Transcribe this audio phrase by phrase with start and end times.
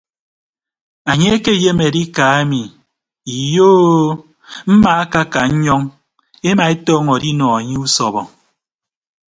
[1.11, 2.61] Anye ke ayem adika ami
[3.39, 4.19] iyo o
[4.69, 5.81] mmaakaka nnyọñ
[6.49, 8.21] ema etọñọ adinọ enye usọbọ.